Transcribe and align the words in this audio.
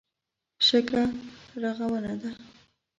شګه 0.65 1.03
رغونه 1.61 2.13
ده. 2.21 2.29